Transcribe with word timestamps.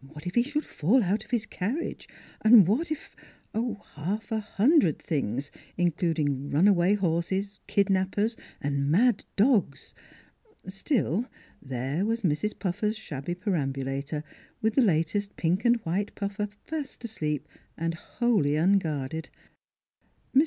What 0.00 0.26
if 0.26 0.34
he 0.34 0.42
should 0.44 0.64
fall 0.64 1.02
out 1.04 1.24
of 1.26 1.30
his 1.30 1.44
carriage? 1.44 2.08
What 2.42 2.90
if 2.90 3.14
half 3.52 4.32
a 4.32 4.40
hundred 4.40 4.98
things, 4.98 5.50
including 5.76 6.48
runaway 6.48 6.94
horses, 6.94 7.60
kid 7.66 7.88
nappers, 7.90 8.34
and 8.62 8.90
mad 8.90 9.26
dogs. 9.36 9.92
Still, 10.66 11.26
there 11.60 12.06
was 12.06 12.22
Mrs. 12.22 12.58
Puffer's 12.58 12.96
shabby 12.96 13.34
perambulator 13.34 14.24
with 14.62 14.72
the 14.72 14.80
latest 14.80 15.36
pink 15.36 15.66
and 15.66 15.76
white 15.84 16.14
Puffer 16.14 16.48
fast 16.64 17.04
asleep 17.04 17.46
and 17.76 17.92
wholly 17.92 18.56
un 18.56 18.78
guarded. 18.78 19.28
Mrs. 20.34 20.46